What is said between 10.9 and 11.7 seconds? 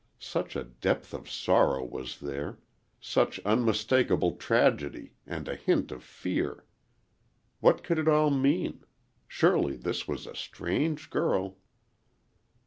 girl.